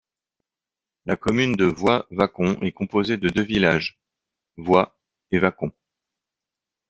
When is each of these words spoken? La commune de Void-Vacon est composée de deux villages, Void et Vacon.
La 1.05 1.15
commune 1.15 1.55
de 1.55 1.65
Void-Vacon 1.65 2.57
est 2.63 2.71
composée 2.71 3.17
de 3.17 3.29
deux 3.29 3.43
villages, 3.43 3.99
Void 4.57 4.97
et 5.29 5.37
Vacon. 5.37 5.71